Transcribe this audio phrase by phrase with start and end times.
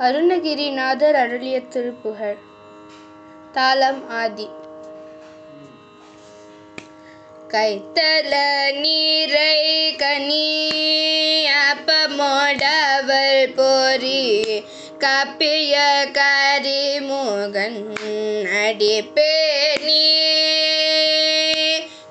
[0.00, 2.36] அருணகிரிநாதர் அருளிய திருப்புகழ்.
[3.52, 4.48] தாளம் ஆதி.
[7.48, 8.34] கைத்தல
[8.74, 10.68] நீரை கனி
[11.70, 14.44] அப்பமோடவள் போரி
[14.98, 15.76] கப்பிய
[16.18, 17.80] கரிமுகன்
[18.64, 20.08] அடிப்பேனி.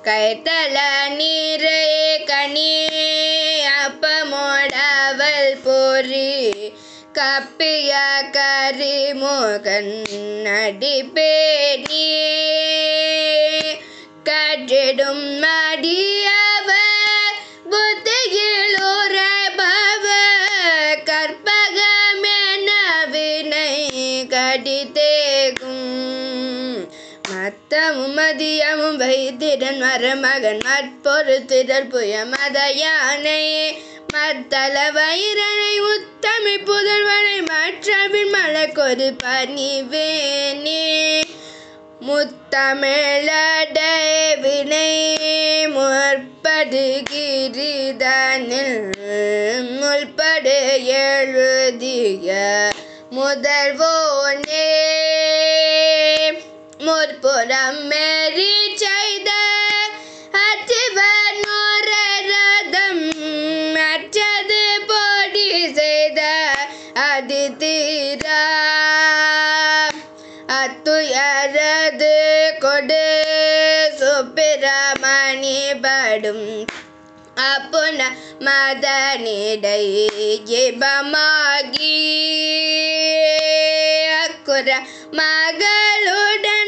[0.03, 0.77] கைத்தல
[1.15, 2.87] நீரை கனி
[3.85, 6.38] அப்பமோடவள் போரி
[7.19, 7.93] கப்பிய
[8.31, 10.03] கரிமுகன்
[10.43, 12.07] அடிப்பேனி.
[14.23, 15.38] கற்றிடும்
[27.69, 28.97] மத்தமும் மதியமும்
[29.79, 33.77] மருமகன் மற்பொரு திரள் புய மத யானை
[34.13, 41.21] மத்தள வைரனை உத்தமி புதல்வனை மற்றவின் மலக்கொரு பணிவேனே.
[42.07, 43.93] முத்தமிழடை
[44.41, 45.17] வினை
[45.75, 46.89] முற்படுகிரிதனில்
[49.79, 52.33] முற்படு எழுதிய
[53.11, 54.78] முதல்வோனே.
[56.99, 59.29] ஓர் புறம் மேறி செய்த
[60.39, 61.43] அச்சிவன்
[61.89, 63.03] ரதம்
[63.73, 66.21] மற்றது போடி செய்த
[67.05, 68.41] அதிதீரா.
[70.59, 72.15] அத்துயரது
[72.59, 73.03] கொடு
[73.99, 76.47] சுப்பிரமணி படும்
[77.45, 78.01] அப்புன
[78.39, 79.83] மதனிடை
[80.49, 81.97] ஜிபமாகி
[84.21, 84.69] அக்குற
[85.11, 86.58] மகளுடன்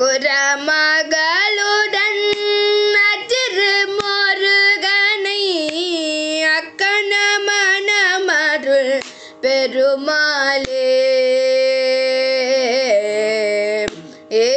[0.00, 0.28] அக்குற
[0.66, 2.20] மகளுடன்
[2.94, 5.42] நற்றிரு முருகனை
[6.52, 7.12] அக்கண
[7.48, 8.94] மனமருள்
[9.42, 10.88] பெருமாளே.
[14.32, 14.48] ஏ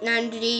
[0.00, 0.56] நன்றி.